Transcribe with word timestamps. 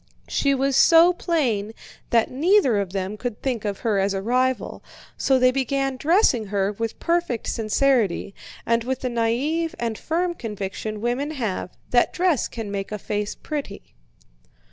She 0.27 0.55
was 0.55 0.75
so 0.75 1.13
plain 1.13 1.73
that 2.09 2.31
neither 2.31 2.79
of 2.79 2.91
them 2.91 3.17
could 3.17 3.39
think 3.43 3.65
of 3.65 3.81
her 3.81 3.99
as 3.99 4.15
a 4.15 4.21
rival, 4.23 4.83
so 5.15 5.37
they 5.37 5.51
began 5.51 5.95
dressing 5.95 6.47
her 6.47 6.71
with 6.71 6.99
perfect 6.99 7.47
sincerity, 7.49 8.33
and 8.65 8.83
with 8.83 9.01
the 9.01 9.09
naïve 9.09 9.75
and 9.77 9.99
firm 9.99 10.33
conviction 10.33 11.01
women 11.01 11.29
have 11.29 11.77
that 11.91 12.13
dress 12.13 12.47
can 12.47 12.71
make 12.71 12.91
a 12.91 12.97
face 12.97 13.35
pretty. 13.35 13.93